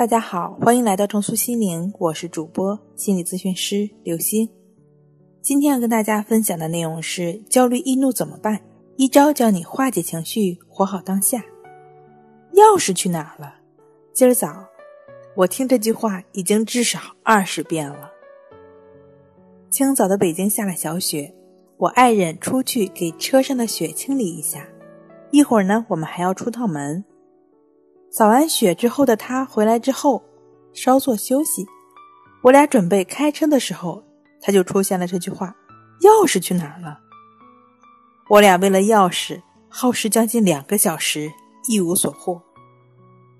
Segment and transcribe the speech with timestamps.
[0.00, 4.48] 大家好，欢迎来到重塑心灵，我是主播心理咨询师刘欣。
[5.42, 8.62] 今天要跟大家分享的内容是：焦虑易怒怎么办？
[8.96, 11.44] 一招教你化解情绪，活好当下。
[12.54, 13.56] 钥匙去哪儿了？
[14.14, 14.64] 今儿早，
[15.36, 18.10] 我听这句话已经至少二十遍了。
[19.68, 21.34] 清早的北京下了小雪，
[21.76, 24.66] 我爱人出去给车上的雪清理一下，
[25.30, 27.04] 一会儿呢，我们还要出趟门。
[28.12, 30.22] 扫完雪之后的他回来之后，
[30.72, 31.64] 稍作休息。
[32.42, 34.02] 我俩准备开车的时候，
[34.40, 35.54] 他就出现了这句话
[36.02, 36.98] ：“钥匙去哪儿了？”
[38.30, 41.30] 我俩为了钥匙耗时将近两个小时，
[41.68, 42.42] 一无所获。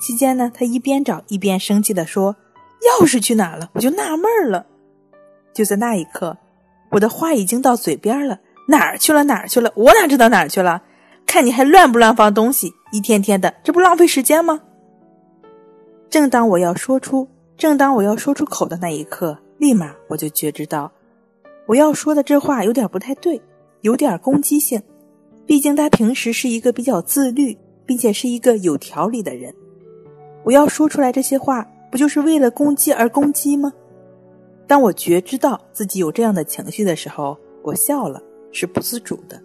[0.00, 2.34] 期间呢，他一边找一边生气地说
[3.00, 4.66] ：“钥匙去哪儿了？”我就纳闷了。
[5.54, 6.36] 就在那一刻，
[6.90, 9.24] 我的话已经到嘴边了：“哪儿去了？
[9.24, 9.72] 哪儿去了？
[9.76, 10.82] 我哪知道哪儿去了？
[11.24, 14.62] 看你还乱不乱放东西！”一天天的，这不浪费时间吗？
[16.08, 17.28] 正当我要说出，
[17.58, 20.90] 正当我要说出口的那一刻，立马我就觉知到，
[21.66, 23.38] 我要说的这话有点不太对，
[23.82, 24.82] 有点攻击性。
[25.44, 29.54] 毕竟他平时是一个比较自律，并且是一个有条理的人。
[30.42, 33.70] 我要说出来这些话，不就是为了攻击而攻击吗？
[34.66, 39.38] 当我觉知到自己有这样的情绪的时候，我笑了，是不自主的。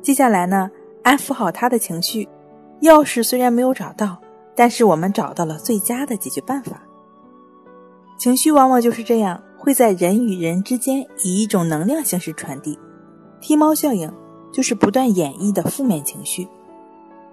[0.00, 0.70] 接下来呢？
[1.06, 2.28] 安抚好他的情绪，
[2.80, 4.20] 钥匙虽然没有找到，
[4.56, 6.82] 但是我们找到了最佳的解决办法。
[8.18, 12.76] 情绪往往就是这样，会在人与人之间以一种能量形式传递。
[13.40, 14.12] 踢猫效应
[14.52, 16.48] 就是不断演绎的负面情绪。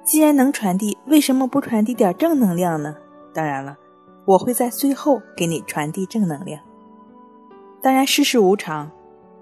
[0.04, 2.96] 既然能传递，为什么不传递点正能量呢？
[3.34, 3.76] 当然了，
[4.26, 6.62] 我会在最后给你传递正能量。
[7.82, 8.92] 当然，世事无常。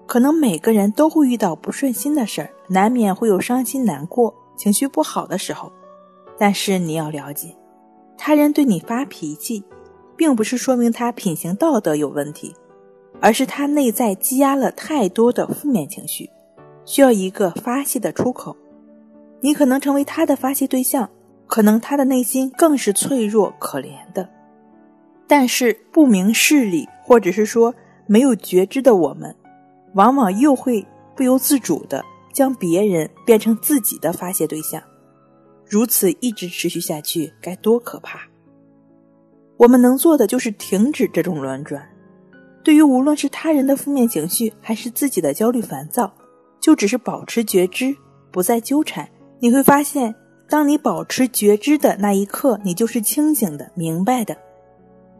[0.06, 5.72] 可能每个人都会遇到不顺心的事儿，难免会有伤心难过、情绪不好的时候。
[6.38, 7.56] 但是你要了解，
[8.18, 9.62] 他人对你发脾气，
[10.16, 12.54] 并不是说明他品行道德有问题，
[13.20, 16.28] 而是他内在积压了太多的负面情绪，
[16.84, 18.56] 需要一个发泄的出口。
[19.40, 21.08] 你可能成为他的发泄对象，
[21.46, 24.28] 可能他的内心更是脆弱可怜的。
[25.26, 27.74] 但是不明事理，或者是说
[28.06, 29.34] 没有觉知的我们。
[29.94, 34.82] 往往又会不由自主地将别人变成自己的发泄对象，
[35.68, 38.20] 如此一直持续下去，该多可怕！
[39.58, 41.86] 我们能做的就是停止这种轮转。
[42.64, 46.12] 对于无论是他人的负面情绪，还是自己的焦虑烦躁，
[46.60, 47.94] 就只是保持觉知，
[48.30, 49.08] 不再纠缠。
[49.40, 50.14] 你会发现，
[50.48, 54.36] 当你保持觉知的那一刻，你就是清醒的、明白的，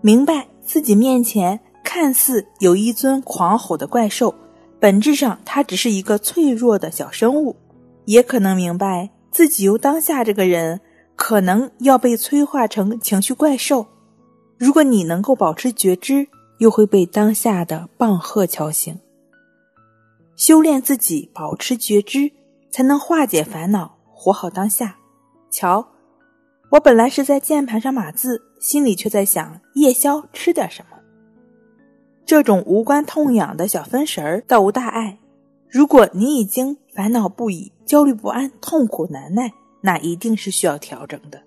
[0.00, 4.34] 明白自己面前看似有一尊狂吼的怪兽。
[4.82, 7.54] 本质上，他只是一个脆弱的小生物，
[8.06, 10.80] 也可能明白自己由当下这个人，
[11.14, 13.86] 可能要被催化成情绪怪兽。
[14.58, 16.26] 如果你能够保持觉知，
[16.58, 18.98] 又会被当下的棒喝敲醒。
[20.34, 22.32] 修炼自己，保持觉知，
[22.72, 24.96] 才能化解烦恼，活好当下。
[25.48, 25.86] 瞧，
[26.70, 30.96] 我本来是在键盘上码字，心里却在想夜宵吃点什么。
[32.32, 35.18] 这种无关痛痒的小分神儿倒无大碍。
[35.68, 41.42] 如果你已经烦恼不已、焦虑不安、痛苦难耐，那一定是需要调整的。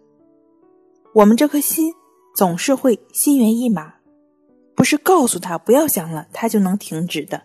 [1.15, 1.91] 我们这颗心
[2.35, 3.95] 总是会心猿意马，
[4.75, 7.41] 不是告诉他不要想了，他就能停止的。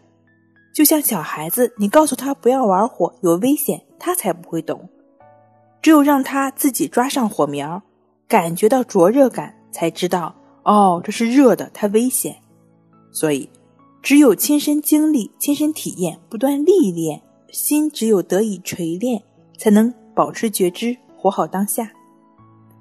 [0.74, 4.86] 就像小孩子，你告诉他不要玩火，有危险，他才不会懂。
[5.80, 7.82] 只有让他自己抓上火苗，
[8.28, 12.36] 感觉到灼热感，才知道哦，这是热的，它危险。
[13.12, 13.48] 所以，
[14.02, 19.22] 只有亲身经历、亲身体验、不断历练，心只有得以锤炼，
[19.58, 21.90] 才能保持觉知，活好当下。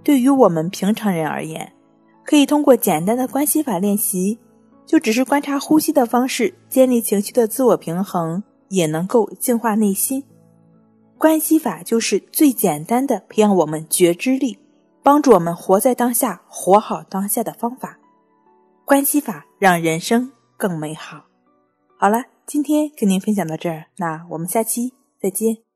[0.04, 1.74] 对于我们平常人而言，
[2.24, 4.40] 可以通过简单的关系法练习，
[4.86, 10.24] 就只是观察呼吸的方式，建立情绪的自我平衡，也能够净化内心。
[11.18, 14.58] 关系法就是最简单的培养我们觉知力，
[15.04, 17.99] 帮助我们活在当下、活好当下的方法。
[18.90, 21.26] 关系法让人生更美好。
[21.96, 25.69] 好了，今天跟您分享到这儿，那我们下期再见。